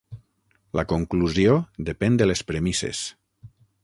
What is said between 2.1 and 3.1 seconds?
de les premisses.